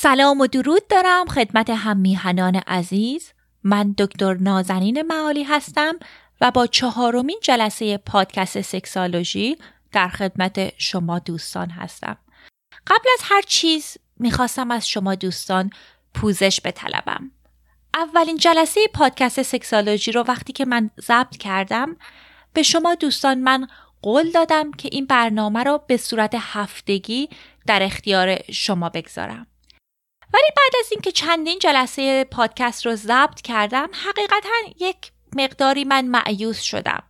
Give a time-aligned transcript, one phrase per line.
[0.00, 3.32] سلام و درود دارم خدمت هم میهنان عزیز.
[3.62, 5.94] من دکتر نازنین معالی هستم
[6.40, 9.56] و با چهارمین جلسه پادکست سکسالوژی
[9.92, 12.16] در خدمت شما دوستان هستم.
[12.86, 15.70] قبل از هر چیز می‌خواستم از شما دوستان
[16.14, 17.30] پوزش بطلبم.
[17.94, 21.96] اولین جلسه پادکست سکسالوژی رو وقتی که من ضبط کردم
[22.52, 23.68] به شما دوستان من
[24.02, 27.28] قول دادم که این برنامه رو به صورت هفتگی
[27.66, 29.46] در اختیار شما بگذارم.
[30.34, 34.48] ولی بعد از اینکه چندین جلسه پادکست رو ضبط کردم حقیقتا
[34.80, 37.02] یک مقداری من معیوس شدم.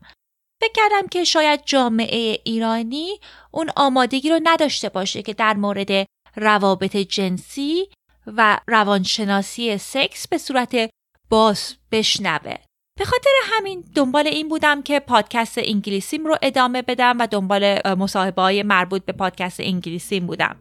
[0.61, 6.97] فکر کردم که شاید جامعه ایرانی اون آمادگی رو نداشته باشه که در مورد روابط
[6.97, 7.89] جنسی
[8.27, 10.91] و روانشناسی سکس به صورت
[11.31, 12.57] باز بشنوه.
[12.99, 18.43] به خاطر همین دنبال این بودم که پادکست انگلیسیم رو ادامه بدم و دنبال مصاحبه
[18.43, 20.61] های مربوط به پادکست انگلیسیم بودم.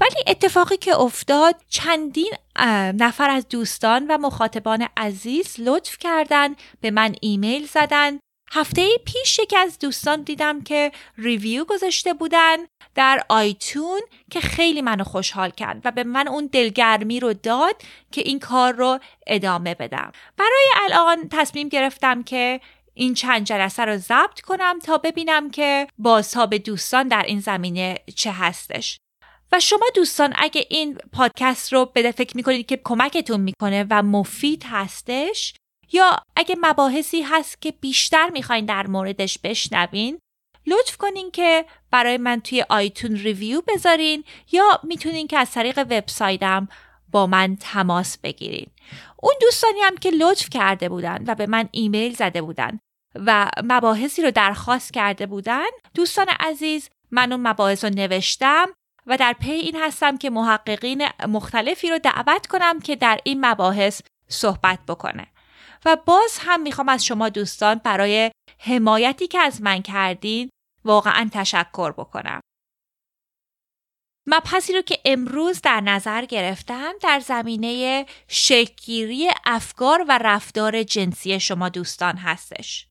[0.00, 2.32] ولی اتفاقی که افتاد چندین
[2.94, 8.18] نفر از دوستان و مخاطبان عزیز لطف کردن به من ایمیل زدن.
[8.52, 12.56] هفته پیش یکی از دوستان دیدم که ریویو گذاشته بودن
[12.94, 14.00] در آیتون
[14.30, 18.72] که خیلی منو خوشحال کرد و به من اون دلگرمی رو داد که این کار
[18.72, 20.12] رو ادامه بدم.
[20.36, 22.60] برای الان تصمیم گرفتم که
[22.94, 28.32] این چند جلسه رو ضبط کنم تا ببینم که بازتاب دوستان در این زمینه چه
[28.32, 28.98] هستش.
[29.54, 34.64] و شما دوستان اگه این پادکست رو به فکر می‌کنید که کمکتون می‌کنه و مفید
[34.66, 35.54] هستش
[35.92, 40.18] یا اگه مباحثی هست که بیشتر می‌خواین در موردش بشنوین
[40.66, 46.68] لطف کنین که برای من توی آیتون ریویو بذارین یا می‌تونین که از طریق وبسایتم
[47.10, 48.66] با من تماس بگیرین.
[49.22, 52.78] اون دوستانی هم که لطف کرده بودن و به من ایمیل زده بودن
[53.14, 58.66] و مباحثی رو درخواست کرده بودن دوستان عزیز من اون مباحث رو نوشتم
[59.06, 64.00] و در پی این هستم که محققین مختلفی رو دعوت کنم که در این مباحث
[64.28, 65.26] صحبت بکنه
[65.84, 70.50] و باز هم می‌خوام از شما دوستان برای حمایتی که از من کردین
[70.84, 72.40] واقعا تشکر بکنم.
[74.26, 81.68] مبحثی رو که امروز در نظر گرفتم در زمینه شکلگیری افکار و رفتار جنسی شما
[81.68, 82.86] دوستان هستش.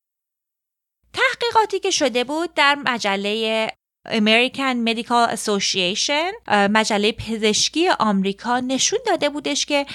[1.13, 3.68] تحقیقاتی که شده بود در مجله
[4.09, 9.86] American Medical Association مجله پزشکی آمریکا نشون داده بودش که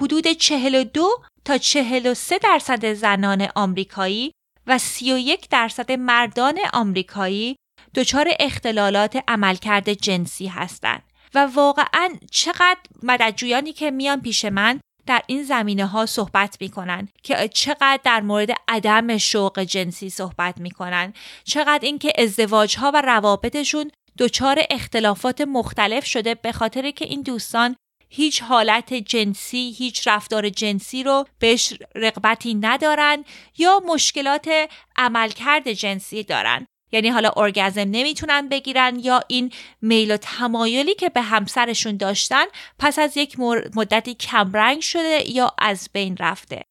[0.00, 1.08] حدود 42
[1.44, 4.32] تا 43 درصد زنان آمریکایی
[4.66, 7.56] و 31 درصد مردان آمریکایی
[7.94, 11.02] دچار اختلالات عملکرد جنسی هستند.
[11.34, 17.08] و واقعا چقدر مددجویانی که میان پیش من در این زمینه ها صحبت می کنن
[17.22, 21.12] که چقدر در مورد عدم شوق جنسی صحبت می کنن
[21.44, 27.76] چقدر اینکه ازدواج ها و روابطشون دچار اختلافات مختلف شده به خاطر که این دوستان
[28.08, 33.24] هیچ حالت جنسی هیچ رفتار جنسی رو بهش رقبتی ندارن
[33.58, 34.50] یا مشکلات
[34.96, 36.66] عملکرد جنسی دارن.
[36.92, 42.44] یعنی حالا ارگزم نمی‌تونن بگیرن یا این میل و تمایلی که به همسرشون داشتن
[42.78, 43.40] پس از یک
[43.76, 46.62] مدتی کمرنگ شده یا از بین رفته.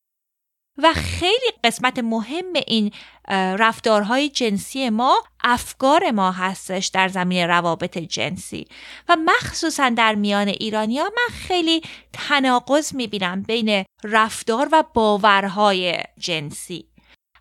[0.78, 2.92] و خیلی قسمت مهم این
[3.30, 8.68] رفتارهای جنسی ما افکار ما هستش در زمین روابط جنسی.
[9.10, 11.82] و مخصوصا در میان ایرانیا من خیلی
[12.14, 16.91] تناقض می‌بینم بین رفتار و باورهای جنسی.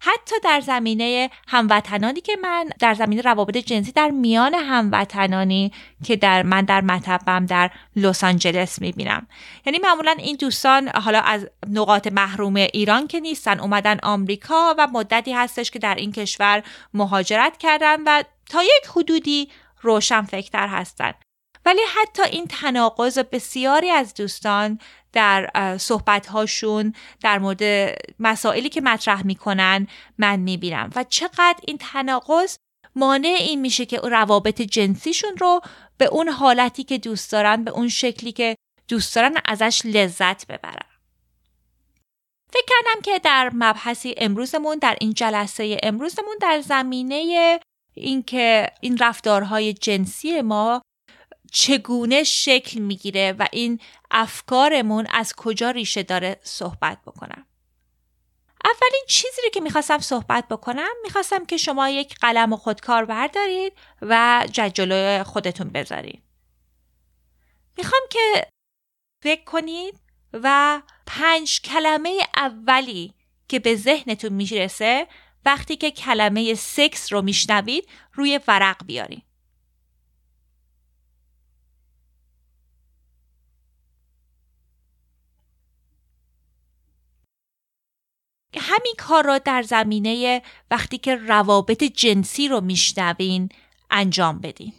[0.00, 5.72] حتی در زمینه هموطنانی که من در زمینه روابط جنسی در میان هموطنانی
[6.05, 9.27] که در من در مطبم در لس آنجلس می‌بینم.
[9.66, 15.33] یعنی معمولا این دوستان حالا از نقاط محروم ایران که نیستن اومدن آمریکا و مدتی
[15.33, 16.63] هستش که در این کشور
[16.95, 19.48] مهاجرت کردن و تا یک حدودی
[19.83, 21.13] روشن فکر هستن.
[21.71, 24.78] ولی حتی این تناقض بسیاری از دوستان
[25.13, 27.63] در صحبت هاشون در مورد
[28.19, 29.87] مسائلی که مطرح می‌کنن
[30.19, 30.91] من می‌بینم.
[30.97, 32.57] و چقدر این تناقض
[32.95, 35.61] مانع این میشه که روابط جنسیشون رو
[35.99, 38.57] به اون حالتی که دوست دارن به اون شکلی که
[38.89, 40.91] دوست دارن ازش لذت ببرن.
[42.53, 47.61] فکر کردم که در مبحثی امروزمون در این جلسه امروزمون در زمینه
[47.95, 50.83] اینکه این رفتارهای جنسی ما
[51.51, 53.81] چگونه شکل می‌گیره و این
[54.11, 57.47] افکارمون از کجا ریشه داره صحبت بکنم؟
[58.65, 63.73] اولین چیزی رو که می‌خواستم صحبت بکنم می‌خواستم که شما یک قلم و خودکار بردارید
[64.03, 66.23] و جلوی خودتون بذارید.
[67.77, 68.47] می‌خوام که
[69.23, 69.95] فکر کنید
[70.33, 73.15] و پنج کلمه اولی
[73.49, 75.07] که به ذهنتون می‌رسه
[75.45, 79.29] وقتی که کلمه سکس رو میشنوید روی ورق بیارید.
[88.71, 93.49] همین کار را در زمینه وقتی که روابط جنسی رو میشنوین
[93.91, 94.72] انجام بدین.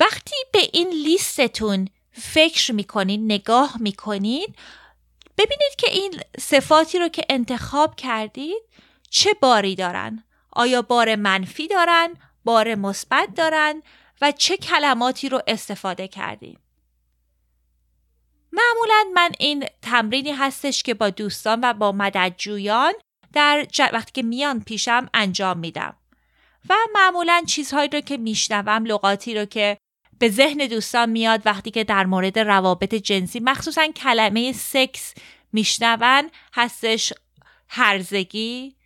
[0.00, 4.56] وقتی به این لیستتون فکر می‌کنید نگاه می‌کنید
[5.38, 8.62] ببینید که این صفاتی رو که انتخاب کردید
[9.10, 12.14] چه باری دارن آیا بار منفی دارن
[12.44, 13.82] بار مثبت دارن
[14.20, 16.65] و چه کلماتی رو استفاده کردید
[18.56, 22.92] معمولا من این تمرینی هستش که با دوستان و با مددجویان
[23.32, 25.96] در وقتی که میان پیشم انجام میدم.
[26.68, 29.78] و معمولا چیزهایی رو که میشنوم لغاتی رو که
[30.18, 35.14] به ذهن دوستان میاد وقتی که در مورد روابط جنسی مخصوصا کلمه سکس
[35.52, 37.12] میشنون هستش
[37.68, 38.76] هرزگی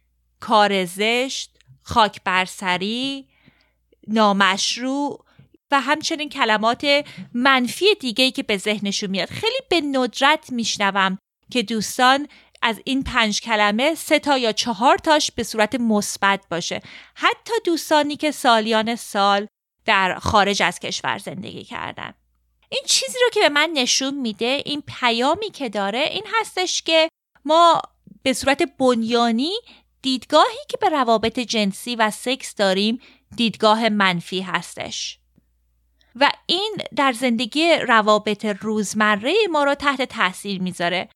[0.41, 3.29] کار زشت خاک برسری
[4.09, 5.25] نامشروع
[5.71, 6.87] و همچنین کلمات
[7.35, 9.29] منفی دیگه که به ذهنشون میاد.
[9.29, 11.19] خیلی به ندرت میشنوم
[11.51, 12.29] که دوستان
[12.63, 16.83] از این پنج کلمه سه تا یا چهار تاش به صورت مثبت باشه.
[17.15, 19.47] حتی دوستانی که سالیان سال
[19.85, 22.15] در خارج از کشور زندگی کردن.
[22.69, 27.09] این چیزی رو که به من نشون میده این پیامی که داره این هستش که
[27.45, 27.83] ما
[28.23, 29.53] به صورت بنیانی
[30.03, 33.01] دیدگاهی که به روابط جنسی و سکس داریم
[33.37, 35.20] دیدگاه منفی هستش.
[36.17, 41.09] و این در زندگی روابط روزمره ما رو تحت تاثیر می‌ذاره.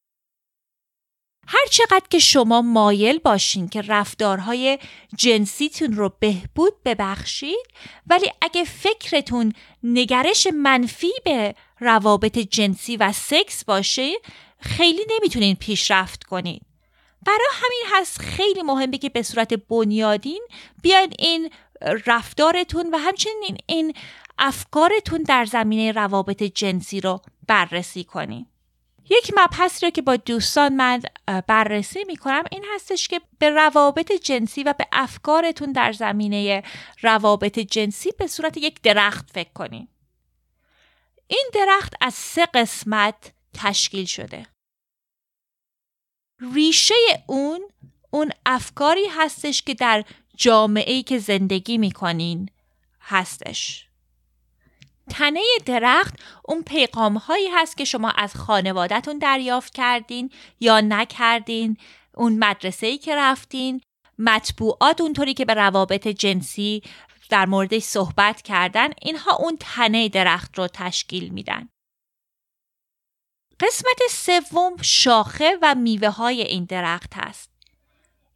[1.47, 4.79] هر چقدر که شما مایل باشین که رفتارهای
[5.17, 7.67] جنسیتون رو بهبود ببخشید
[8.07, 9.53] ولی اگه فکرتون
[9.83, 14.13] نگرش منفی به روابط جنسی و سکس باشه
[14.59, 16.63] خیلی نمی‌تونین پیشرفت کنید
[17.27, 20.43] برای همین هست خیلی مهمه که به صورت بنیادین
[20.83, 21.51] بیاین این
[22.07, 23.95] رفتارتون و همچنین این
[24.39, 28.47] افکارتون در زمینه روابط جنسی رو بررسی کنید
[29.11, 31.03] یک مبحثی رو که با دوستان من
[31.47, 36.63] بررسی می کنم این هستش که به روابط جنسی و به افکارتون در زمینه
[37.03, 39.89] روابط جنسی به صورت یک درخت فکر کنید.
[41.27, 44.47] این درخت از سه قسمت تشکیل شده.
[46.55, 46.95] ریشه
[47.27, 47.69] اون
[48.11, 50.05] اون افکاری هستش که در
[50.37, 52.51] جامعه ای که زندگی می‌کنین
[53.01, 53.89] هستش.
[55.11, 56.15] تنه درخت
[56.45, 60.31] اون پیغام هایی هست که شما از خانوادهتون دریافت کردین
[60.61, 61.77] یا نکردین
[62.15, 63.81] اون مدرسه ای که رفتین
[64.19, 66.83] مطبوعات اونطوری که به روابط جنسی
[67.31, 71.69] در موردش صحبت کردن اینها اون تنه درخت رو تشکیل میدن.
[73.61, 77.51] قسمت سوم شاخه و میوه های این درخت هست.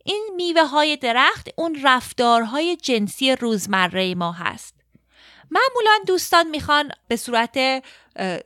[0.05, 4.78] این میوه های درخت اون رفتارهای جنسی روزمره ما هست.
[5.51, 7.85] معمولا دوستان می‌خوان به صورت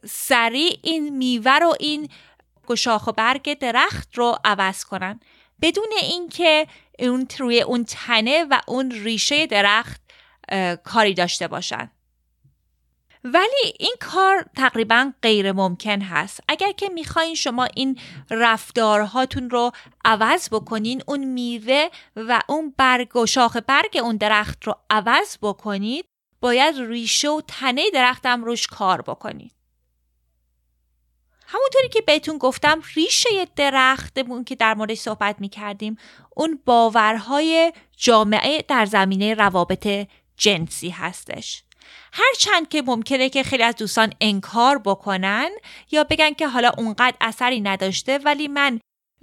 [0.09, 2.09] سریع این میوه رو این
[2.67, 5.21] گشاخ و برگ درخت رو عوض کنن.
[5.63, 6.67] بدون اینکه
[6.99, 10.01] اون روی اون تنه و اون ریشه درخت
[10.85, 11.91] کاری داشته باشن.
[13.25, 16.41] ولی این کار تقریبا غیر ممکن هست.
[16.49, 17.99] اگر که می‌خواین شما این
[18.31, 19.73] رفتارهاتون رو
[20.05, 26.05] عوض بکنین اون میوه و اون برگ و شاخ برگ اون درخت رو عوض بکنید
[26.43, 29.53] باید ریشه و تنه درختم روش کار بکنید.
[31.47, 35.97] همونطوری که بهتون گفتم ریشه درختمون که در موردش صحبت می کردیم
[36.37, 41.63] اون باورهای جامعه در زمینه روابط جنسی هستش.
[42.13, 45.51] هرچند که ممکنه که خیلی از دوستان انکار بکنن
[45.91, 48.81] یا بگن که حالا اونقدر اثری نداشته ولی من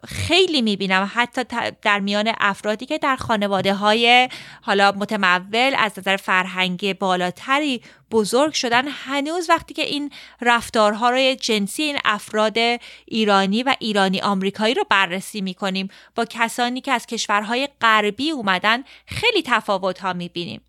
[0.07, 1.11] خیلی می‌بینم.
[1.13, 1.41] حتی
[1.81, 4.29] در میان افرادی که در خانواده های
[4.61, 11.83] حالا متمول از نظر فرهنگی بالاتری بزرگ شدن هنوز وقتی که این رفتارها روی جنسی
[11.83, 12.57] این افراد
[13.05, 19.43] ایرانی و ایرانی آمریکایی رو بررسی می‌کنیم با کسانی که از کشورهای غربی اومدن خیلی
[19.45, 20.61] تفاوت ها می‌بینیم.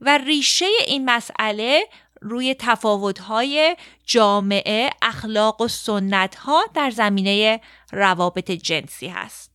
[0.00, 1.84] و ریشه این مسئله
[2.22, 3.76] روی تفاوت‌های
[4.06, 7.60] جامعه، اخلاق و سنت‌ها در زمینه
[7.92, 9.52] روابط جنسی هست.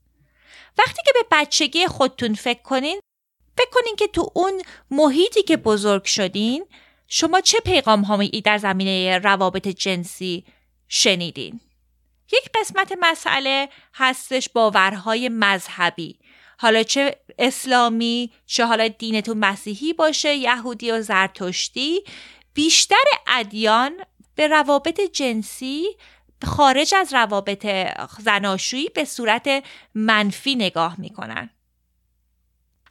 [0.77, 2.99] وقتی که به بچگی خودتون فکر کنین
[3.57, 6.65] فکر کنین که تو اون محیطی که بزرگ شدین
[7.07, 10.45] شما چه پیغام هایی در زمینه روابط جنسی
[10.87, 11.59] شنیدین
[12.33, 16.19] یک قسمت مسئله هستش باورهای مذهبی
[16.59, 22.03] حالا چه اسلامی چه حالا دینتون مسیحی باشه یهودی و زرتشتی
[22.57, 22.95] بیشتر
[23.27, 23.97] ادیان
[24.35, 25.85] به روابط جنسی
[26.45, 27.67] خارج از روابط
[28.19, 29.63] زناشویی به صورت
[29.95, 31.49] منفی نگاه می‌کنن.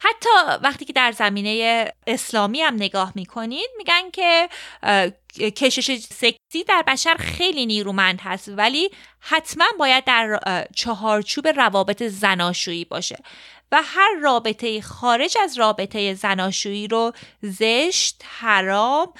[0.01, 0.29] حتی
[0.63, 4.49] وقتی که در زمینه اسلامی هم نگاه می‌کنید میگن که
[5.49, 10.39] کشش سکسی در بشر خیلی نیرومند هست ولی حتما باید در
[10.75, 13.17] چهارچوب روابط زناشویی باشه
[13.71, 19.13] و هر رابطه خارج از رابطه زناشویی رو زشت، حرام،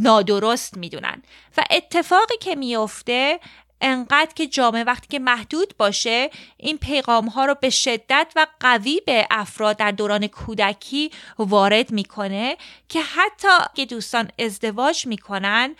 [0.00, 1.22] نادرست می‌دونن.
[1.56, 3.40] و اتفاقی که میفته
[3.80, 9.00] انقدر که جامعه وقتی که محدود باشه این پیغام ها رو به شدت و قوی
[9.06, 12.56] به افراد در دوران کودکی وارد می‌کنه
[12.88, 15.74] که حتی که دوستان ازدواج می‌کنن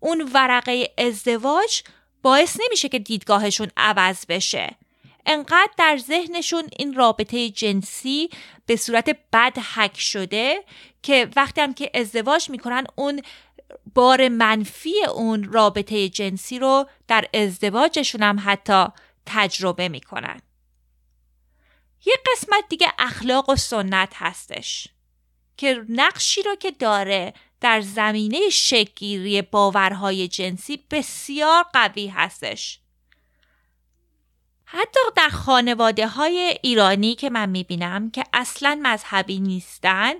[0.00, 1.82] اون ورقه ازدواج
[2.22, 4.76] باعث نمیشه که دیدگاهشون عوض بشه.
[5.26, 8.30] انقدر در ذهنشون این رابطه جنسی
[8.66, 10.64] به صورت بد حک شده
[11.02, 13.22] که وقتی هم که ازدواج می‌کنن اون
[13.94, 18.86] بار منفی اون رابطه جنسی رو در ازدواجشون هم حتی
[19.26, 20.40] تجربه می‌کنن.
[22.06, 24.88] یه قسمت دیگه اخلاق و سنت هستش
[25.56, 32.81] که نقشی رو که داره در زمینه شکگیری باورهای جنسی بسیار قوی هستش.
[34.74, 40.12] حتی در خانواده های ایرانی که من می‌بینم که اصلا مذهبی نیستن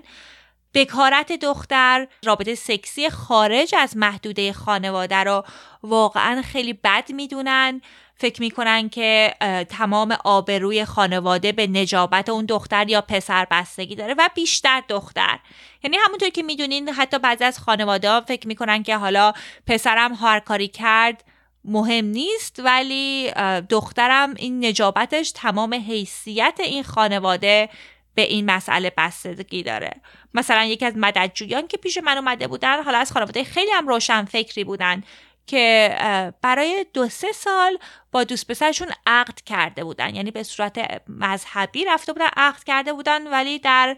[0.73, 5.43] بکارت دختر رابطه سکسی خارج از محدوده خانواده رو
[5.83, 7.81] واقعا خیلی بد می‌دونن.
[8.15, 9.35] فکر می‌کنن که
[9.69, 15.39] تمام آبروی خانواده به نجابت اون دختر یا پسر بستگی داره و بیشتر دختر.
[15.83, 19.33] یعنی همونطور که می‌دونین حتی بعضی از خانواده ها فکر می‌کنن که حالا
[19.67, 21.23] پسرم هر کاری کرد
[21.65, 23.31] مهم نیست ولی
[23.69, 27.69] دخترم این نجابتش تمام حیثیت این خانواده
[28.15, 30.01] به این مسئله بستگی داره.
[30.33, 34.25] مثلا یکی از مددجویان که پیش من اومده بودن حالا از خانواده خیلی هم روشن
[34.25, 35.03] فکری بودن
[35.47, 35.95] که
[36.41, 37.77] برای دو سه سال
[38.11, 40.15] با دوست پسرشون عقد کرده بودن.
[40.15, 43.97] یعنی به صورت مذهبی رفته بودن عقد کرده بودن ولی در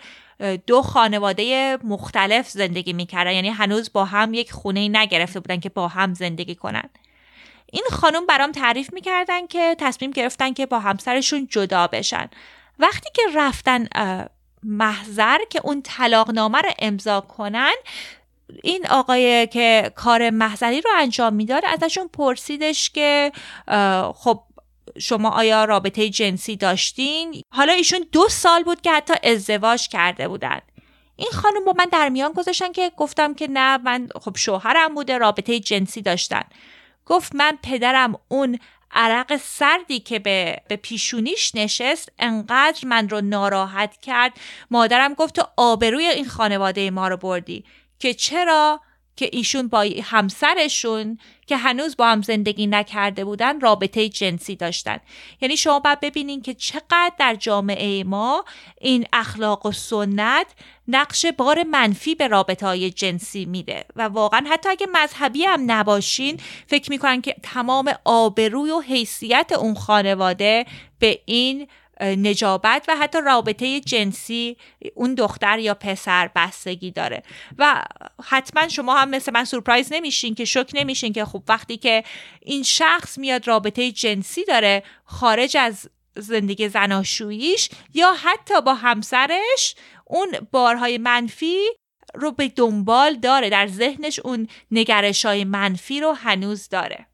[0.67, 3.31] دو خانواده مختلف زندگی می‌کردن.
[3.31, 6.89] یعنی هنوز با هم یک خونه نگرفته بودن که با هم زندگی کنن.
[7.71, 12.29] این خانم برام تعریف می‌کردن که تصمیم گرفتن که با همسرشون جدا بشن.
[12.79, 13.87] وقتی که رفتن
[14.63, 17.73] محضر که اون طلاقنامه رو امضا کنن
[18.63, 23.31] این آقای که کار محضری رو انجام می‌داد ازشون پرسیدش که
[24.15, 24.43] خب
[24.99, 30.59] شما آیا رابطه جنسی داشتین؟ حالا ایشون دو سال بود که حتی ازدواج کرده بودن.
[31.15, 35.17] این خانم با من در میان گذاشتن که گفتم که نه من خب شوهرم بوده
[35.17, 36.43] رابطه جنسی داشتن.
[37.05, 38.59] گفت من پدرم اون
[38.91, 44.33] عرق سردی که به, به پیشونیش نشست انقدر من رو ناراحت کرد.
[44.71, 47.63] مادرم گفت تو آبروی این خانواده ما رو بردی
[47.99, 48.81] که چرا؟
[49.15, 51.17] که ایشون با همسرشون
[51.47, 54.97] که هنوز با هم زندگی نکرده بودن رابطه جنسی داشتن.
[55.41, 58.45] یعنی شما باید ببینین که چقدر در جامعه ما
[58.81, 60.47] این اخلاق و سنت
[60.87, 63.85] نقش بار منفی به رابطه های جنسی میده.
[63.95, 69.75] و واقعا حتی اگه مذهبی هم نباشین فکر می‌کنن که تمام آبروی و حیثیت اون
[69.75, 70.65] خانواده
[70.99, 71.67] به این
[72.01, 74.57] نجابت و حتی رابطه جنسی
[74.95, 77.23] اون دختر یا پسر بستگی داره.
[77.57, 77.83] و
[78.23, 82.03] حتما شما هم مثل من سورپرایز نمیشین که شک نمیشین که خب وقتی که
[82.41, 89.75] این شخص میاد رابطه جنسی داره خارج از زندگی زناشوییش یا حتی با همسرش
[90.05, 91.57] اون بارهای منفی
[92.15, 93.49] رو به دنبال داره.
[93.49, 97.07] در ذهنش اون نگرش های منفی رو هنوز داره.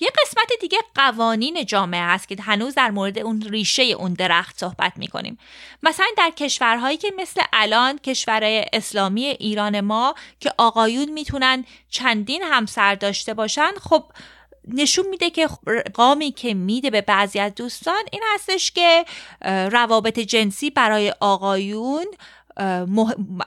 [0.00, 4.92] یه قسمت دیگه قوانین جامعه هست که هنوز در مورد اون ریشه اون درخت صحبت
[4.96, 5.38] می‌کنیم.
[5.82, 8.40] مثلا در کشورهایی که مثل الان کشور
[8.72, 14.04] اسلامی ایران ما که آقایون می‌تونن چندین همسر داشته باشن خب
[14.68, 15.48] نشون میده که
[15.94, 19.04] قامی که میده به بعضی از دوستان این هستش که
[19.72, 22.06] روابط جنسی برای آقایون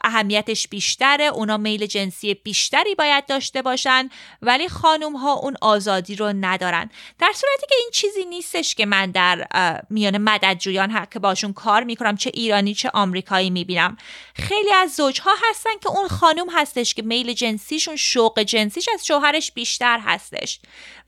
[0.03, 4.10] اهمیتش بیشتره اونا میل جنسی بیشتری باید داشته باشن
[4.41, 6.89] ولی خانوم ها اون آزادی رو ندارن.
[7.19, 9.48] در صورتی که این چیزی نیستش که من در
[9.89, 13.98] میان مددجویان که باشون کار می‌کنم چه ایرانی چه آمریکایی می‌بینم.
[14.36, 19.51] خیلی از زوجها هستن که اون خانوم هستش که میل جنسیشون شوق جنسیش از شوهرش
[19.51, 20.60] بیشتر هستش.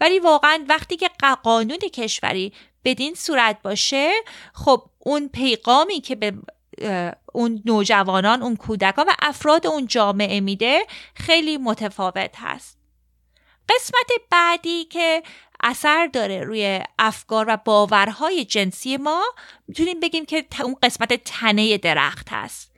[0.02, 1.10] ولی واقعا وقتی که
[1.44, 2.54] قانون کشوری
[2.86, 4.12] بدین صورت باشه
[4.54, 6.34] خب اون پیغامی که به
[7.34, 12.78] اون نوجوانان اون کودکان و افراد اون جامعه میده خیلی متفاوت هست.
[13.70, 15.24] قسمت بعدی که
[15.64, 19.24] اثر داره روی افکار و باورهای جنسی ما
[19.68, 22.72] می‌تونیم بگیم که اون قسمت تنه درخت هست.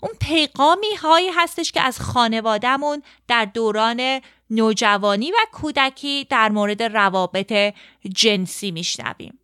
[0.00, 4.20] اون پیغامی هایی هستش که از خانوادهمون در دوران
[4.50, 7.74] نوجوانی و کودکی در مورد روابط
[8.14, 9.38] جنسی میشنویم.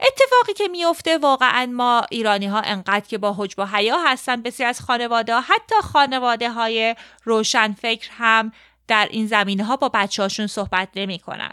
[0.00, 4.68] اتفاقی که میفته واقعا ما ایرانی ها انقدر که با حجب و حیا هستن بسیار
[4.68, 8.52] از خانواده حتی خانواده های روشنفکر هم
[8.88, 11.52] در این زمینه ها با بچه هاشون صحبت نمی کنن.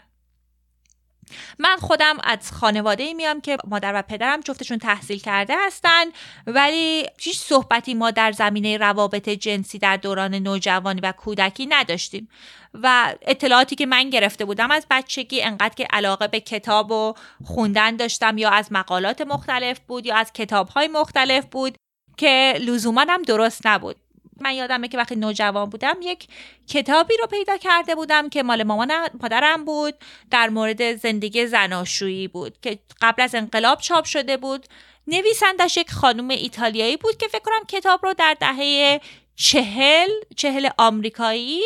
[1.58, 6.04] من خودم از خانواده میام که مادر و پدرم جفتشون تحصیل کرده هستن
[6.46, 12.28] ولی هیچ صحبتی ما در زمینه روابط جنسی در دوران نوجوانی و کودکی نداشتیم.
[12.74, 17.96] و اطلاعاتی که من گرفته بودم از بچگی انقدر که علاقه به کتاب و خوندن
[17.96, 21.76] داشتم یا از مقالات مختلف بود یا از کتابهای مختلف بود
[22.16, 23.96] که لزوما هم درست نبود.
[24.42, 26.28] من یادمه که وقتی نوجوان بودم یک
[26.68, 29.94] کتابی رو پیدا کرده بودم که مال مامان پدرم بود.
[30.30, 34.66] در مورد زندگی زناشویی بود که قبل از انقلاب چاپ شده بود.
[35.06, 39.00] نویسندش یک خانم ایتالیایی بود که فکر کنم کتاب رو در دهه
[39.36, 41.60] چهل چهل آمریکایی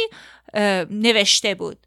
[0.90, 1.85] نوشته بود.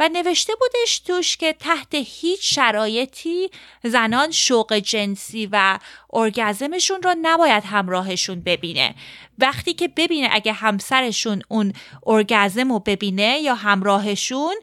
[0.00, 3.50] و نوشته بودش توش که تحت هیچ شرایطی
[3.84, 5.78] زنان شوق جنسی و
[6.12, 8.94] ارگزمشون رو نباید همراهشون ببینه.
[9.38, 11.72] وقتی که ببینه اگه همسرشون اون
[12.06, 14.54] ارگزم رو ببینه یا همراهشون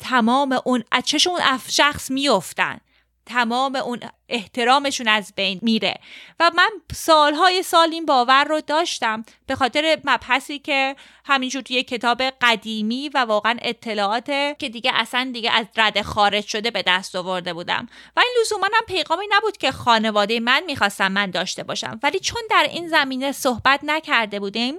[0.00, 2.78] تمام اون از اون شخص میفتن
[3.26, 5.94] تمام اون احترامشون از بین میره.
[6.40, 12.22] و من سالهای سال این باور رو داشتم به خاطر مبحثی که همینجور توی کتاب
[12.22, 14.26] قدیمی و واقعا اطلاعات
[14.58, 17.88] که دیگه اصلا دیگه از رد خارج شده به دست آورده بودم.
[18.16, 22.00] و این لزوما هم پیغامی نبود که خانواده من می‌خواستم من داشته باشم.
[22.02, 24.74] ولی چون در این زمینه صحبت نکرده بودیم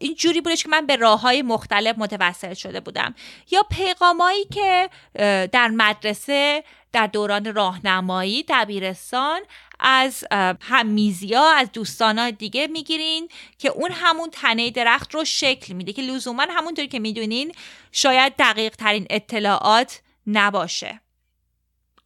[0.00, 3.14] این جوری بودش که من به راه های مختلف متوسل شده بودم.
[3.50, 4.90] یا پیغامایی که
[5.52, 9.40] در مدرسه در دوران راهنمایی دبیرستان
[9.80, 10.24] از
[10.60, 13.28] همیزیا از دوستان دیگه می‌گیرین
[13.58, 17.52] که اون همون تنه درخت رو شکل میده که لزوما همونطوری که می‌دونین
[17.92, 21.00] شاید دقیق ترین اطلاعات نباشه.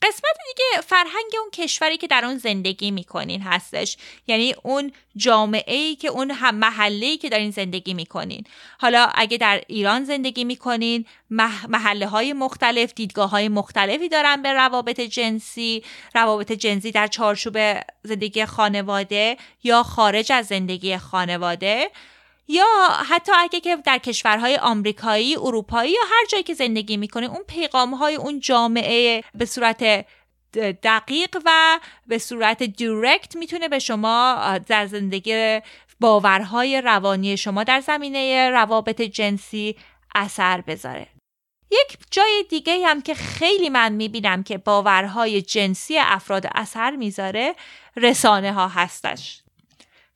[0.08, 3.96] قسمت دیگه فرهنگ اون کشوری که در اون زندگی می‌کنین هستش.
[4.26, 8.44] یعنی اون جامعه ای که اون هم محله که در این زندگی می‌کنین.
[8.80, 11.06] حالا اگه در ایران زندگی می‌کنین
[11.68, 17.58] محله های مختلف دیدگاه های مختلفی دارن به روابط جنسی روابط جنسی در چارچوب
[18.02, 21.90] زندگی خانواده یا خارج از زندگی خانواده.
[22.48, 22.66] یا
[23.08, 27.94] حتی اگه که در کشورهای آمریکایی، اروپایی یا هر جایی که زندگی می‌کنه اون پیغام
[27.94, 30.06] های اون جامعه به صورت
[30.82, 35.60] دقیق و به صورت دیرکت می‌تونه به شما در زندگی
[36.00, 39.76] باورهای روانی شما در زمینه روابط جنسی
[40.14, 41.06] اثر بذاره.
[41.70, 47.54] یک جای دیگه هم که خیلی من می‌بینم که باورهای جنسی افراد اثر می‌ذاره
[47.96, 49.42] رسانه ها هستش.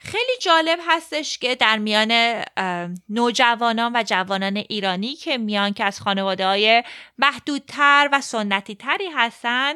[0.03, 2.43] خیلی جالب هستش که در میان
[3.09, 6.85] نوجوانان و جوانان ایرانی که میان که از خانواده های
[7.19, 9.75] محدودتر و سنتی تری هستن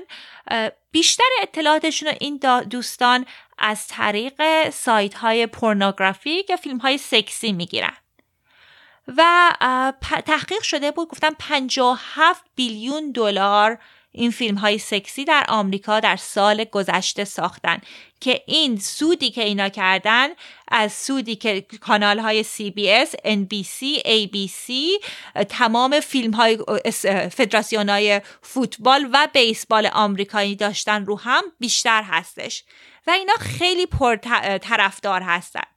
[0.90, 3.26] بیشتر اطلاعاتشون رو این دوستان
[3.58, 7.96] از طریق سایت های پورنوگرافیک یا فیلم های سکسی می‌گیرن.
[9.16, 9.52] و
[10.26, 13.78] تحقیق شده بود گفتم 57 بیلیون دلار
[14.14, 17.80] این فیلم های سکسی در آمریکا در سال گذشته ساختن
[18.20, 20.28] که این سودی که اینا کردن
[20.68, 24.72] از سودی که کانال های CBS, NBC, ABC
[25.48, 26.58] تمام فیلم های
[27.30, 32.64] فدراسیون های فوتبال و بیسبال آمریکایی داشتن رو هم بیشتر هستش.
[33.06, 34.16] و اینا خیلی پر
[34.58, 35.73] طرفدار هستن.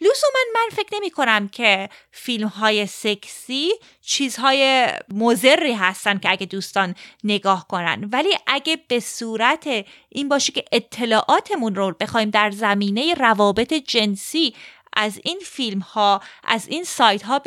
[0.00, 6.94] لزوما من فکر نمی کنم که فیلم های سکسی چیزهای مزری هستن که اگه دوستان
[7.24, 8.08] نگاه کنن.
[8.12, 9.68] ولی اگه به صورت
[10.08, 14.54] این باشه که اطلاعاتمون رو بخوایم در زمینه روابط جنسی
[14.92, 17.38] از این فیلم ها از این سایت ها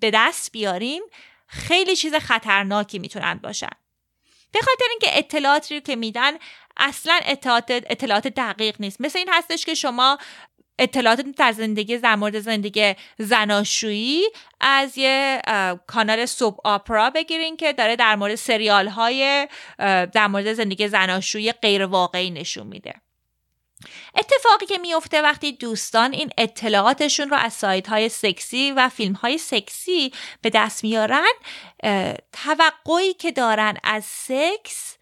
[0.00, 1.02] به دست بیاریم
[1.46, 3.70] خیلی چیز خطرناکی می‌تونن باشن.
[4.52, 6.32] به خاطر اینکه اطلاعاتی رو که میدن
[6.76, 9.00] اصلا اطلاعات اطلاعات دقیق نیست.
[9.00, 10.18] مثل این هستش که شما
[10.78, 14.24] اطلاعات در زندگی در مورد زندگی زناشویی
[14.60, 15.42] از یه
[15.86, 19.48] کانال سوب آپرا بگیرین که داره در مورد سریال های
[20.12, 22.94] در مورد زندگی زناشویی غیر واقعی نشون میده.
[24.14, 29.38] اتفاقی که میفته وقتی دوستان این اطلاعاتشون رو از سایت های سکسی و فیلم های
[29.38, 30.12] سکسی
[30.42, 31.32] به دست میارن
[32.32, 34.96] توقعی که دارن از سکس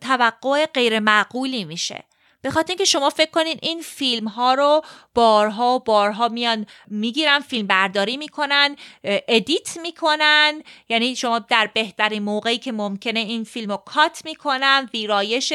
[0.00, 2.04] توقع غیر معقولی میشه.
[2.46, 4.82] به خاطر اینکه شما فکر کنین این فیلم ها رو
[5.14, 10.62] بارها و بارها میان می‌گیرن فیلم برداری می‌کنن ادیت می‌کنن.
[10.88, 15.52] یعنی شما در بهترین موقعی که ممکنه این فیلم رو کات می‌کنن ویرایش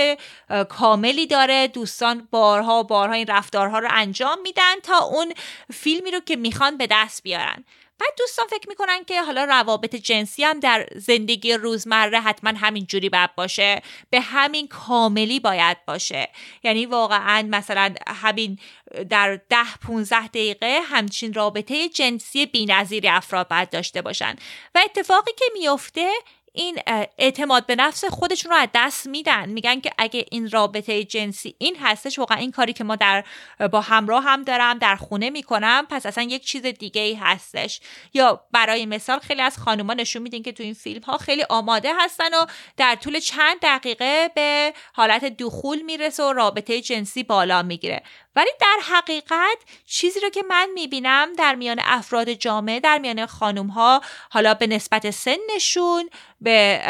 [0.70, 1.68] کاملی داره.
[1.68, 5.34] دوستان بارها و بارها این رفتارها رو انجام میدن تا اون
[5.74, 7.66] فیلمی رو که می‌خوان به دست بیارن.
[8.02, 13.10] بعد دوستان فکر می‌کنن که حالا روابط جنسی هم در زندگی روزمره حتما همین جوری
[13.10, 13.82] باید باشه.
[14.10, 16.30] به همین کاملی باید باشه.
[16.64, 18.60] یعنی واقعا مثلا همین
[19.10, 24.36] در ده 15 دقیقه همچین رابطه جنسی بینظیری افراد باید داشته باشن.
[24.76, 26.10] و اتفاقی که میفته
[26.54, 26.80] این
[27.18, 29.50] اعتماد به نفس خودشون رو از دست میدن.
[29.50, 33.24] میگن که اگه این رابطه جنسی این هستش واقعا این کاری که ما در
[33.72, 37.82] با همراه هم دارم در خونه می‌کنم پس اصلا یک چیز دیگه ای هستش.
[38.14, 41.94] یا برای مثال خیلی از خانوما نشون میدین که تو این فیلم ها خیلی آماده
[42.00, 42.46] هستن و
[42.78, 48.04] در طول چند دقیقه به حالت دخول می‌رسه و رابطه جنسی بالا می‌گیره.
[48.36, 53.68] ولی در حقیقت چیزی رو که من می‌بینم در میان افراد جامعه در میان خانوم
[53.68, 56.10] ها حالا به نسبت سنشون
[56.42, 56.82] به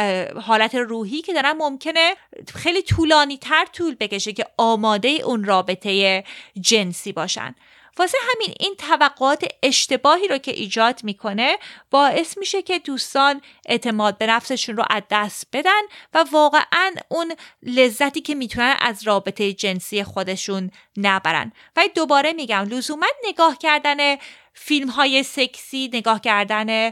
[0.42, 2.16] حالت روحی که دارن ممکنه
[2.56, 6.24] خیلی طولانی تر طول بکشه که آماده اون رابطه
[6.62, 7.56] جنسی باشن.
[7.98, 11.58] واسه همین این توقعات اشتباهی رو که ایجاد می‌کنه
[11.92, 15.82] باعث میشه که دوستان اعتماد به نفسشون رو از دست بدن
[16.14, 21.52] و واقعا اون لذتی که می‌تونن از رابطه جنسی خودشون نبرن.
[21.76, 24.16] و دوباره میگم لزوما نگاه کردن
[24.54, 26.92] فیلم های سکسی نگاه کردن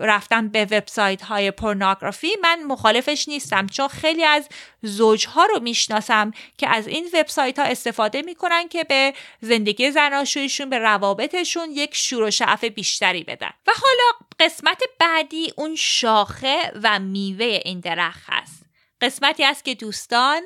[0.00, 4.48] رفتن به وبسایت های پورنوگرافی من مخالفش نیستم چون خیلی از
[4.82, 10.78] زوجها رو می‌شناسم که از این وبسایت ها استفاده می‌کنن که به زندگی زناشویشون به
[10.78, 13.50] روابطشون یک شور و شعف بیشتری بدن.
[13.66, 18.67] و حالا قسمت بعدی اون شاخه و میوه این درخت هست.
[19.00, 20.42] قسمتی است که دوستان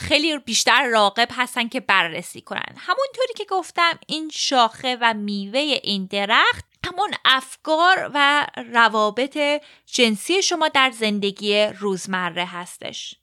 [0.00, 2.74] خیلی بیشتر راقب هستن که بررسی کنن.
[2.76, 9.38] همونطوری که گفتم این شاخه و میوه این درخت همون افکار و روابط
[9.86, 13.14] جنسی شما در زندگی روزمره هستش.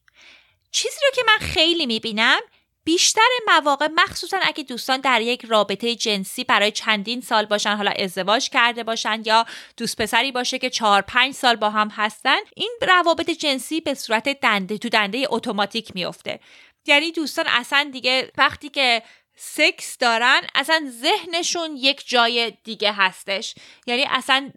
[0.72, 2.40] چیزی رو که من خیلی می‌بینم
[2.86, 8.50] بیشتر مواقع مخصوصا اگه دوستان در یک رابطه جنسی برای چندین سال باشن حالا ازدواج
[8.50, 9.46] کرده باشن یا
[9.78, 14.42] دوست پسری باشه که چهار پنج سال با هم هستن این روابط جنسی به صورت
[14.42, 16.40] دنده تو دنده اتوماتیک میفته
[16.86, 19.04] یعنی دوستان اصلا دیگه وقتی که
[19.36, 23.56] سکس دارن اصلا ذهنشون یک جای دیگه هستش.
[23.88, 24.52] یعنی اصلا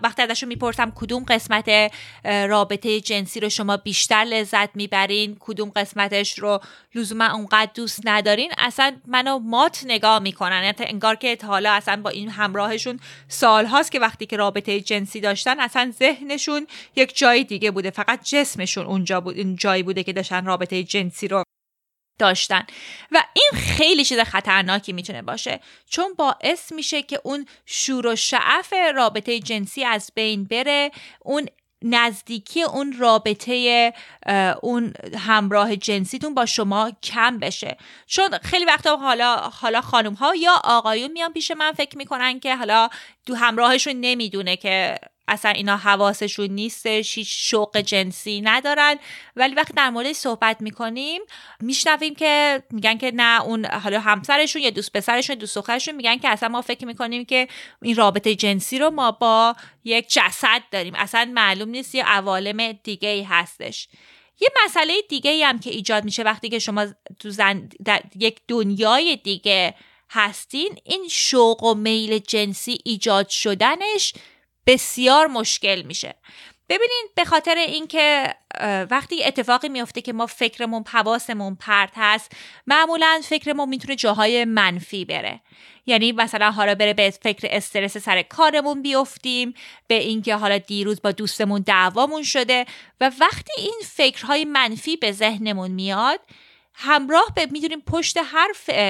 [0.00, 1.92] وقتی ازشون می‌پرسم کدوم قسمت
[2.24, 6.60] رابطه جنسی رو شما بیشتر لذت می‌برین کدوم قسمتش رو
[6.94, 10.62] لزوما اونقدر دوست ندارین اصلا منو مات نگاه می‌کنن.
[10.64, 15.60] یعنی انگار که حالا اصلا با این همراهشون سالهاست که وقتی که رابطه جنسی داشتن
[15.60, 17.90] اصلا ذهنشون یک جای دیگه بوده.
[17.90, 21.42] فقط جسمشون اونجا بود این جایی بوده که داشتن رابطه جنسی رو
[22.18, 22.66] داشتن.
[23.12, 28.74] و این خیلی چیز خطرناکی می‌تونه باشه چون باعث میشه که اون شور و شعف
[28.94, 31.46] رابطه جنسی از بین بره اون
[31.82, 33.92] نزدیکی اون رابطه
[34.62, 37.76] اون همراه جنسیتون با شما کم بشه.
[38.06, 42.56] چون خیلی وقتا حالا حالا خانم ها یا آقایون میان پیش من فکر می‌کنن که
[42.56, 42.88] حالا
[43.26, 48.96] دو همراهشون نمی‌دونه که اصلا اینا حواسشون نیستش هیچ شوق جنسی ندارن.
[49.36, 51.22] ولی وقتی در مورد صحبت می‌کنیم
[51.60, 56.28] میشنویم که میگن که نه اون حالا همسرشون یا دوست پسرشون دوست دخترشون میگن که
[56.28, 57.48] اصلا ما فکر می‌کنیم که
[57.82, 60.94] این رابطه جنسی رو ما با یک جسد داریم.
[60.96, 63.88] اصلا معلوم نیست یه عوالم دیگه ای هستش.
[64.40, 66.86] یه مسئله دیگه ای هم که ایجاد میشه وقتی که شما
[67.20, 69.74] تو زن در یک دنیای دیگه
[70.10, 74.14] هستین این شوق و میل جنسی ایجاد شدنش
[74.68, 76.14] بسیار مشکل میشه.
[76.68, 78.34] ببینین به خاطر اینکه
[78.90, 82.32] وقتی اتفاقی میفته که ما فکرمون حواسمون پرت هست
[82.66, 85.40] معمولا فکرمون می‌تونه جاهای منفی بره.
[85.86, 89.54] یعنی مثلا حالا بره به فکر استرس سر کارمون بیفتیم
[89.86, 92.66] به اینکه حالا دیروز با دوستمون دعوامون شده
[93.00, 96.20] و وقتی این فکرهای منفی به ذهنمون میاد
[96.74, 98.48] همراه به می‌دونیم پشت هر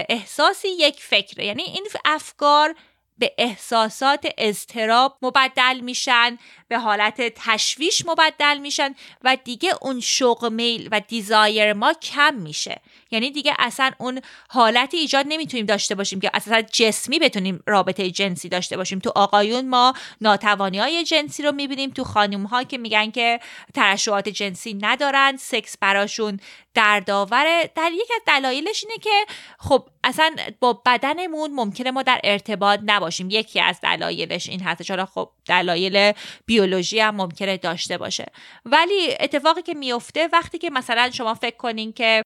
[0.08, 1.46] احساسی یک فکره.
[1.46, 2.74] یعنی این افکار
[3.18, 10.88] به احساسات اضطراب مبدل میشن به حالت تشویش مبدل میشن و دیگه اون شوق میل
[10.92, 12.80] و دیزایر ما کم میشه.
[13.10, 18.48] یعنی دیگه اصلا اون حالتی ایجاد نمی‌تونیم داشته باشیم که اصلا جسمی بتونیم رابطه جنسی
[18.48, 18.98] داشته باشیم.
[18.98, 21.90] تو آقایون ما ناتوانی های جنسی رو می‌بینیم.
[21.90, 23.40] تو خانوم ها که میگن که
[23.74, 26.40] ترشحات جنسی ندارن سکس براشون
[26.74, 29.26] دردآوره در یک از دلایلش اینه که
[29.58, 33.30] خب اصلا با بدنمون ممکنه ما در ارتباط نباشیم.
[33.30, 34.82] یکی از دلایلش این هست.
[34.82, 36.12] چرا؟ خب دلایل
[36.46, 38.26] بیولوژی هم ممکنه داشته باشه.
[38.64, 42.22] ولی اتفاقی که میفته وقتی که مثلا شما فکر کنین که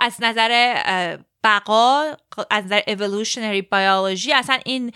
[0.00, 0.76] از نظر
[1.44, 2.04] بقا
[2.50, 4.92] از نظر evolutionary biology اصلا این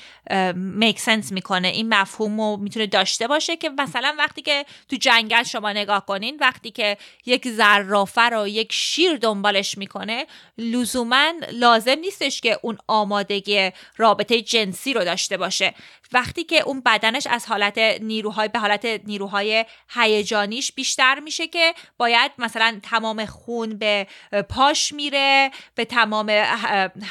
[0.80, 1.68] make sense می‌کنه.
[1.68, 6.36] این مفهوم رو می‌تونه داشته باشه که مثلا وقتی که تو جنگل شما نگاه کنین
[6.40, 10.26] وقتی که یک زرافه رو یک شیر دنبالش می‌کنه
[10.58, 15.74] لزوما لازم نیستش که اون آمادگی رابطه جنسی رو داشته باشه.
[16.12, 19.64] وقتی که اون بدنش از حالت نیروهای به حالت نیروهای
[19.94, 24.06] هیجانیش بیشتر میشه که باید مثلا تمام خون به
[24.48, 26.28] پاش میره به تمام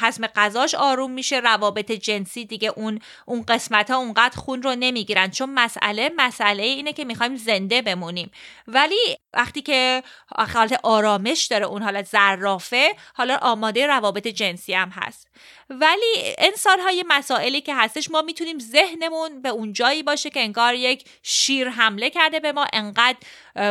[0.00, 5.30] هضم غذاش آروم میشه روابط جنسی دیگه اون اون قسمت ها اونقدر خون رو نمی‌گیرن.
[5.30, 8.30] چون مسئله مسئله اینه که می‌خوایم زنده بمونیم.
[8.66, 10.02] ولی وقتی که
[10.54, 15.28] حالت آرامش داره اون حالت زرافه حالا آماده روابط جنسی هم هست.
[15.70, 20.74] ولی انسان های مسائلی که هستش ما می‌تونیم ذهنمون به اون جایی باشه که انگار
[20.74, 23.16] یک شیر حمله کرده به ما انقدر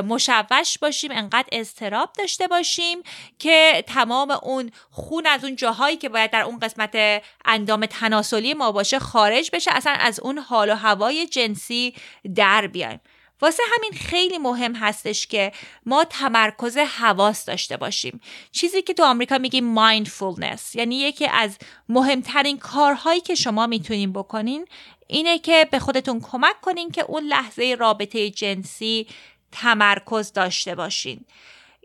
[0.01, 3.03] مشوش باشیم انقدر استراب داشته باشیم
[3.39, 8.71] که تمام اون خون از اون جاهایی که باید در اون قسمت اندام تناسلی ما
[8.71, 11.93] باشه خارج بشه اصلا از اون حال و هوای جنسی
[12.35, 12.99] در بیایم.
[13.41, 15.51] واسه همین خیلی مهم هستش که
[15.85, 18.21] ما تمرکز حواس داشته باشیم.
[18.51, 21.57] چیزی که تو آمریکا میگیم mindfulness یعنی یکی از
[21.89, 24.65] مهمترین کارهایی که شما می‌تونین بکنین
[25.13, 29.07] اینه که به خودتون کمک کنین که اون لحظه رابطه جنسی
[29.51, 31.25] تمرکز داشته باشین.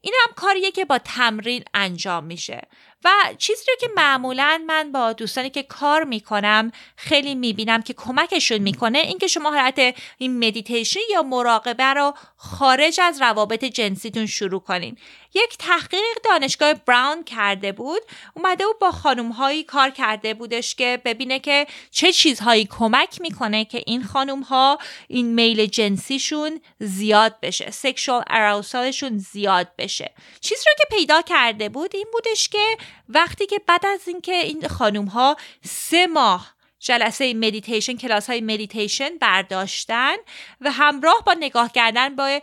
[0.02, 2.62] این هم کاریه که با تمرین انجام میشه.
[3.04, 8.58] و چیزی رو که معمولا من با دوستانی که کار می‌کنم خیلی می‌بینم که کمکشون
[8.58, 14.96] می‌کنه اینکه شما حالت این مدیتیشن یا مراقبه رو خارج از روابط جنسیتون شروع کنین.
[15.34, 18.02] یک تحقیق دانشگاه براون کرده بود.
[18.34, 23.64] اومده و با خانم هایی کار کرده بودش که ببینه که چه چیزهایی کمک می‌کنه
[23.64, 30.14] که این خانم ها این میل جنسیشون زیاد بشه sexual arousal شون زیاد بشه.
[30.40, 32.76] چیزی رو که پیدا کرده بود این بودش که
[33.08, 39.18] وقتی که بعد از اینکه این خانم ها سه ماه جلسه مدیتیشن کلاس های مدیتیشن
[39.20, 40.14] برداشتن
[40.60, 42.40] و همراه با نگاه کردن با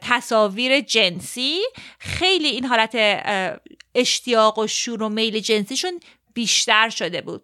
[0.00, 1.60] تصاویر جنسی.
[1.98, 3.22] خیلی این حالت
[3.94, 6.00] اشتیاق و شور و میل جنسیشون
[6.34, 7.42] بیشتر شده بود.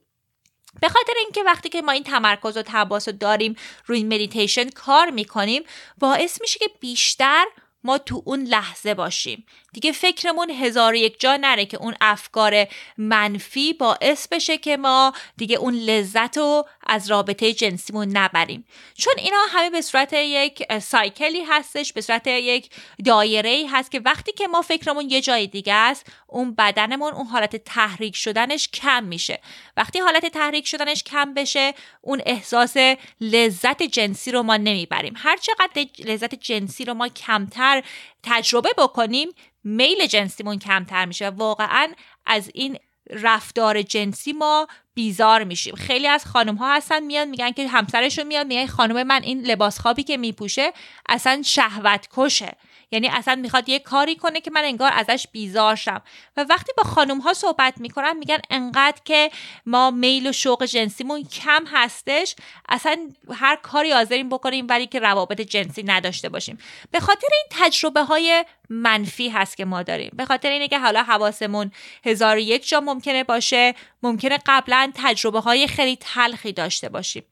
[0.81, 5.11] به خاطر اینکه وقتی که ما این تمرکز و تباس رو داریم روی مدیتیشن کار
[5.11, 5.63] می‌کنیم
[5.99, 7.45] باعث میشه که بیشتر
[7.85, 9.47] ما تو اون لحظه باشیم.
[9.73, 12.67] دیگه فکرمون هزار یک جا نره که اون افکار
[12.99, 18.65] منفی باعث بشه که ما دیگه اون لذت رو از رابطه جنسیمون نبریم.
[18.95, 22.71] چون اینا همه به صورت یک سایکلی هستش به صورت یک
[23.05, 27.27] دایره ای هست که وقتی که ما فکرمون یه جای دیگه است اون بدنمون اون
[27.27, 29.41] حالت تحریک شدنش کم میشه.
[29.77, 32.77] وقتی حالت تحریک شدنش کم بشه اون احساس
[33.21, 35.15] لذت جنسی رو ما نمی‌بریم.
[35.17, 37.83] هر چقدر لذت جنسی رو ما کمتر
[38.23, 39.29] تجربه بکنیم
[39.65, 41.31] میل جنسیمون کمتر میشه.
[41.31, 41.89] واقعا
[42.27, 42.79] از این
[43.11, 45.75] رفتار جنسی ما بیزار میشیم.
[45.75, 49.81] خیلی از خانم ها هستن میان میگن که همسرشون میاد میگن خانم من این لباس
[49.81, 50.73] خوابی که میپوشه
[51.09, 52.57] اصلا شهوت کشه
[52.91, 56.03] یعنی اصلا می‌خواد یه کاری کنه که من انگار ازش بیزار شم.
[56.37, 59.31] و وقتی با خانم ها صحبت می‌کنن میگن انقدر که
[59.67, 62.35] ما میل و شوق جنسیمون کم هستش
[62.69, 62.97] اصلا
[63.35, 66.59] هر کاری حاضریم بکنیم ولی که روابط جنسی نداشته باشیم.
[66.91, 70.11] به خاطر این تجربه های منفی هست که ما داریم.
[70.17, 71.71] به خاطر اینه که حالا حواسمون
[72.05, 77.23] هزار یک جا ممکنه باشه ممکنه قبلا تجربه های خیلی تلخی داشته باشیم.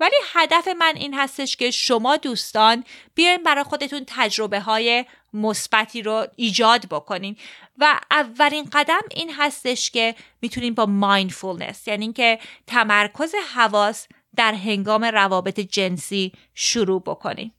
[0.00, 6.26] ولی هدف من این هستش که شما دوستان بیاین برای خودتون تجربه های مثبتی رو
[6.36, 7.36] ایجاد بکنین.
[7.78, 14.06] و اولین قدم این هستش که می‌تونین با مایندفولنس یعنی اینکه تمرکز حواس
[14.36, 17.52] در هنگام روابط جنسی شروع بکنین.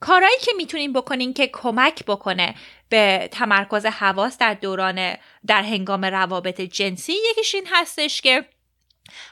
[0.00, 2.54] کارهایی که می‌تونین بکنین که کمک بکنه
[2.88, 8.46] به تمرکز حواس در دوران در هنگام روابط جنسی یکیش این هستش که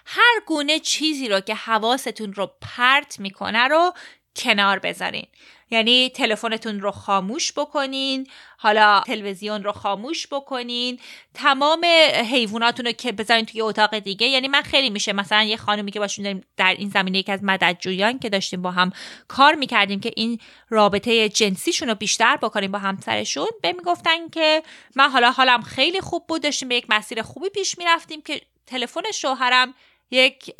[0.04, 3.92] هر گونه چیزی رو که حواستون رو پرت می‌کنه رو
[4.36, 5.26] کنار بذارین.
[5.70, 8.26] یعنی تلفنتون رو خاموش بکنین
[8.58, 11.00] حالا تلویزیون رو خاموش بکنین.
[11.34, 11.84] تمام
[12.30, 14.26] حیواناتون رو که بذارین توی اتاق دیگه.
[14.26, 17.40] یعنی من خیلی میشه مثلا یه خانومی که باشون داریم در این زمینه یکی از
[17.42, 18.92] مددجویان که داشتیم با هم
[19.28, 20.38] کار می‌کردیم که این
[20.68, 24.62] رابطه جنسیشون رو بیشتر بکنیم با همسرشون به می‌گفتن که
[24.96, 29.10] من حالا حالم خیلی خوب بود داشتیم به یک مسیر خوبی پیش می‌رفتیم که تلفن
[29.14, 29.74] شوهرم
[30.10, 30.54] یک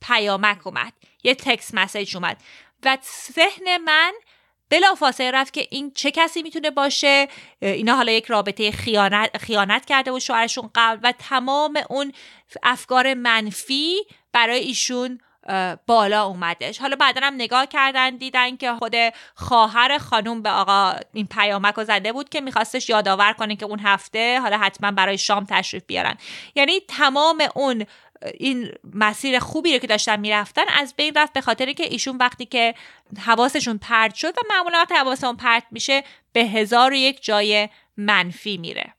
[0.00, 0.92] پیامک اومد
[1.24, 2.36] یه تکس مسیج اومد
[2.82, 2.98] و
[3.32, 4.12] ذهن من
[4.70, 7.28] بلافاصله رفت که این چه کسی می‌تونه باشه
[7.60, 12.12] اینا حالا یک رابطه خیانت, خیانت کرده و شوهرشون قبل و تمام اون
[12.62, 13.96] افکار منفی
[14.32, 15.20] برای ایشون
[15.86, 16.78] بالا اومدش.
[16.78, 18.94] حالا بعدا هم نگاه کردن دیدن که خود
[19.34, 23.78] خواهر خانوم به آقا این پیامک رو زده بود که میخواستش یادآور کنه که اون
[23.78, 26.16] هفته حالا حتما برای شام تشریف بیارن.
[26.54, 27.86] یعنی تمام اون
[28.34, 32.46] این مسیر خوبی رو که داشتن می‌رفتن از بین رفت به خاطر که ایشون وقتی
[32.46, 32.74] که
[33.26, 38.56] حواسشون پرت شد و معمولا وقتی حواسمون پرت میشه به هزار و یک جای منفی
[38.56, 38.93] میره.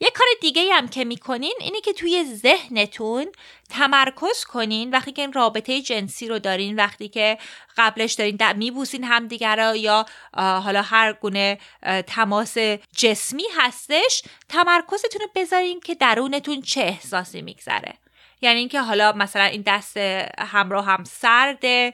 [0.00, 3.26] یه کار دیگه هم که می‌کنین اینه که توی ذهنتون
[3.70, 4.90] تمرکز کنین.
[4.90, 7.38] وقتی که این رابطه جنسی رو دارین وقتی که
[7.76, 11.58] قبلش دارین میبوسین همدیگر رو یا حالا هر گونه
[12.06, 12.58] تماس
[12.96, 17.94] جسمی هستش تمرکزتون رو بذارین که درونتون چه احساسی میگذره.
[18.42, 19.96] یعنی اینکه حالا مثلا این دست
[20.38, 21.92] همراه هم سرده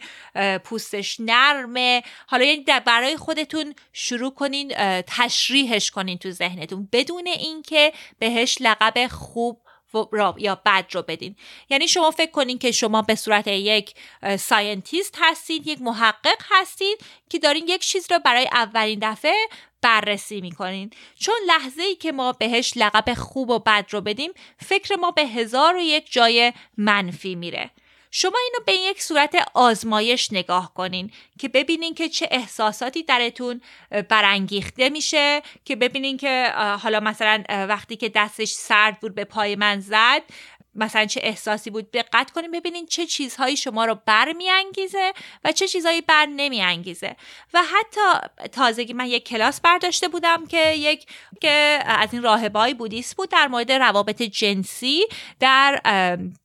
[0.64, 2.02] پوستش نرمه.
[2.26, 6.88] حالا یعنی برای خودتون شروع کنین تشریحش کنین تو ذهنتون.
[6.92, 9.60] بدون اینکه بهش لقب خوب
[10.38, 11.36] یا بد رو بدین.
[11.70, 13.94] یعنی شما فکر کنین که شما به صورت یک
[14.38, 16.98] scientist هستید یک محقق هستید
[17.30, 19.48] که دارین یک چیز رو برای اولین دفعه
[19.82, 20.90] بررسی می‌کنین.
[21.18, 25.22] چون لحظه ای که ما بهش لقب خوب و بد رو بدیم فکر ما به
[25.22, 27.70] هزار و یک جای منفی میره.
[28.10, 33.60] شما اینو به یک صورت آزمایش نگاه کنین که ببینین که چه احساساتی درتون
[34.08, 39.80] برانگیخته میشه که ببینین که حالا مثلا وقتی که دستش سرد بود به پای من
[39.80, 40.22] زد
[40.78, 45.12] مثلا چه احساسی بود؟ دقت کنیم ببینین چه چیزهایی شما رو برمیانگیزه
[45.44, 47.16] و چه چیزهایی بر نمیانگیزه.
[47.54, 51.06] و حتی تازگی من یک کلاس برداشته بودم که یک
[51.40, 55.04] که از این راهبای بودیست بود در مورد روابط جنسی
[55.40, 55.80] در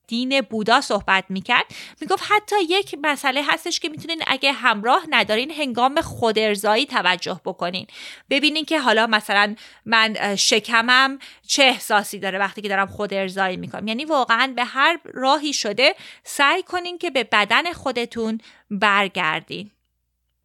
[0.07, 1.65] دین بودا صحبت می‌کرد
[2.01, 7.87] می‌گفت حتی یک مسئله هستش که می‌تونین اگه همراه ندارین هنگام خودارضایی توجه بکنین.
[8.29, 13.87] ببینین که حالا مثلا من شکمم چه احساسی داره وقتی که دارم خود ارزایی می‌کنم.
[13.87, 19.71] یعنی واقعا به هر راهی شده سعی کنین که به بدن خودتون برگردین.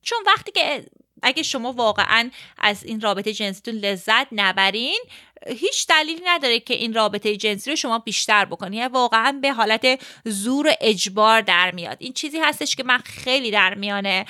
[0.03, 0.85] چون وقتی که
[1.23, 4.99] اگه شما واقعا از این رابطه جنسیتون لذت نبرین
[5.47, 10.01] هیچ دلیلی نداره که این رابطه جنسی رو شما بیشتر بکنید یعنی واقعا به حالت
[10.25, 11.97] زور اجبار در میاد.
[12.01, 14.27] این چیزی هستش که من خیلی در میانه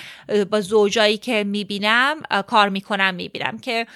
[0.51, 3.87] با زوجایی که می‌بینم کار می‌کنم می‌بینم که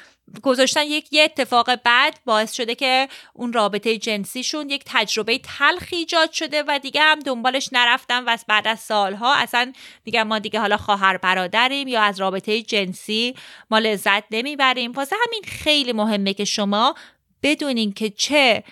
[0.43, 6.33] گذاشتن یک یه اتفاق بعد باعث شده که اون رابطه جنسیشون یک تجربه تلخی ایجاد
[6.33, 9.73] شده و دیگه هم دنبالش نرفتن و بعد از سالها اصلا
[10.05, 13.35] دیگه ما دیگه حالا خواهر برادریم یا از رابطه جنسی
[13.71, 14.93] ما لذت نمی‌بریم.
[14.93, 16.95] واسه همین خیلی مهمه که شما
[17.43, 18.65] بدونین که چه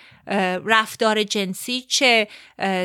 [0.65, 2.27] رفتار جنسی چه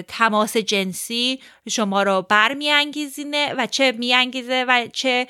[0.09, 5.27] تماس جنسی شما رو برمیانگیزینه و چه میانگیزه و چه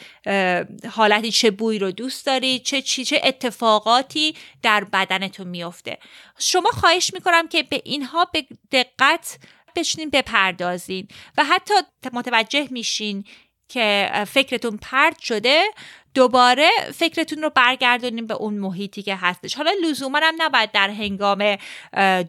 [0.91, 5.99] حالتی چه بوی رو دوست دارید چه چی چه اتفاقاتی در بدنتون میفته
[6.39, 9.39] شما خواهش می‌کنم که به اینها به دقت
[9.77, 11.75] بشینین بپردازین و حتی
[12.13, 13.25] متوجه میشین
[13.69, 15.65] که فکرتون پرد شده
[16.17, 19.55] دوباره فکرتون رو برگردونیم به اون محیطی که هستش.
[19.55, 21.57] حالا لزوما هم نباید در هنگام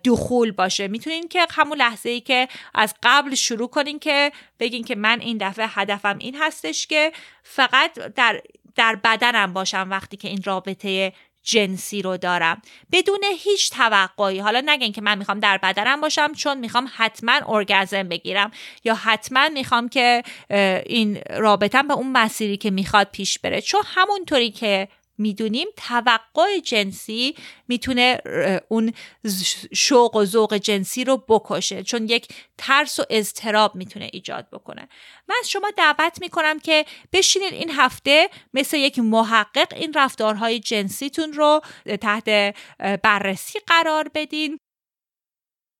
[0.04, 0.88] دخول باشه.
[0.88, 5.38] می‌تونین که همون لحظه ای که از قبل شروع کنین که بگین که من این
[5.38, 7.12] دفعه هدفم این هستش که
[7.44, 8.42] فقط در
[8.76, 11.14] در بدنم باشم وقتی که این رابطه
[11.48, 12.62] جنسی رو دارم.
[12.92, 14.40] بدون هیچ توقعی.
[14.40, 18.52] حالا نگین که من می‌خوام در بدنم باشم چون می‌خوام حتما ارگزم بگیرم.
[18.84, 20.24] یا حتما می‌خوام که
[20.86, 23.62] این رابطم به اون مسیری که می‌خواد پیش بره.
[23.62, 27.36] چون همونطوری که می‌دونیم توقع جنسی
[27.68, 28.22] می‌تونه
[28.68, 28.94] اون
[29.74, 32.28] شوق و ذوق جنسی رو بکشه چون یک
[32.58, 34.90] ترس و اضطراب می‌تونه ایجاد بکنه.
[35.28, 41.34] من از شما دعوت می‌کنم که بشینید این هفته مثل یک محقق این رفتارهای جنسیتون
[41.34, 41.62] رو
[42.02, 42.56] تحت
[43.04, 44.60] بررسی قرار بدین.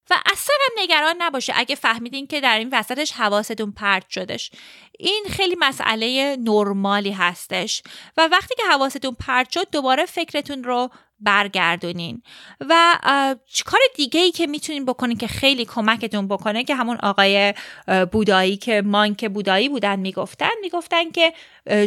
[0.10, 4.52] و اصلا هم نگران نباشه اگه فهمیدین که در این وسطش حواستون پرت شدش.
[5.00, 7.84] این خیلی مسئله نرمالی هستش
[8.18, 10.90] و وقتی که حواستون پرت شد دوباره فکرتون رو
[11.20, 12.22] برگردونین.
[12.70, 13.00] و
[13.66, 17.54] کار دیگه ای که می‌تونین بکنین که خیلی کمکتون بکنه که همون آقای
[18.12, 21.34] بودایی که مانک بودایی بودن می‌گفتن می‌گفتن که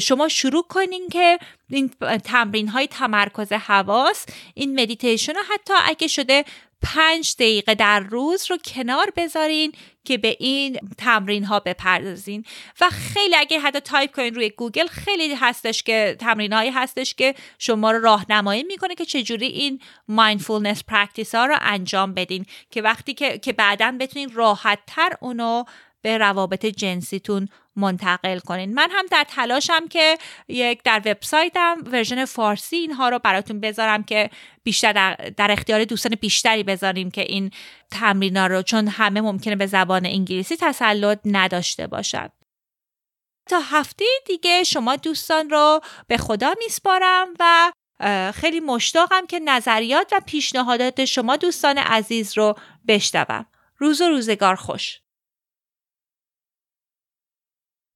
[0.01, 1.39] شما شروع کنین که
[1.71, 1.89] این
[2.25, 6.45] تمرین های تمرکز حواس این مدیتیشن رو حتی اگه شده
[6.83, 9.73] پنج دقیقه در روز رو کنار بذارین
[10.05, 12.45] که به این تمرین ها بپردازین.
[12.81, 17.35] و خیلی اگه حتی تایپ کنین روی گوگل خیلی هستش که تمرین هایی هستش که
[17.59, 22.47] شما رو راهنمایی می‌کنه که چجوری این mindfulness practice ها رو انجام بدین.
[22.71, 25.65] که وقتی که که بعدا بتونین راحت تر اونو
[26.03, 28.75] به روابط جنسیتون منتقل کنین.
[28.75, 34.31] من هم در تلاشم که یک در وبسایتم ورژن فارسی اینها رو براتون بذارم که
[34.63, 34.93] بیشتر
[35.37, 37.51] در, اختیار دوستان بیشتری بذاریم که این
[37.91, 42.33] تمرینا رو چون همه ممکنه به زبان انگلیسی تسلط نداشته باشد
[43.49, 47.73] تا هفته دیگه شما دوستان رو به خدا میسپارم و
[48.35, 52.55] خیلی مشتاقم که نظریات و پیشنهادات شما دوستان عزیز رو
[52.89, 53.47] بشنوم.
[53.79, 55.01] روز و روزگار خوش.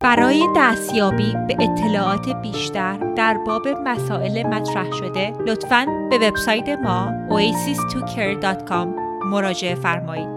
[0.05, 8.87] برای دستیابی به اطلاعات بیشتر در باب مسائل مطرح شده لطفاً به وبسایت ما oasis2care.com
[9.25, 10.34] مراجعه فرمایید.